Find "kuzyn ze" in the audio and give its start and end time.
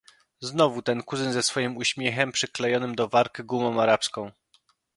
1.03-1.43